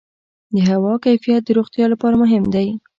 د 0.55 0.57
هوا 0.69 0.93
کیفیت 1.05 1.41
د 1.45 1.49
روغتیا 1.57 1.85
لپاره 1.93 2.15
مهم 2.23 2.43
دی. 2.53 2.67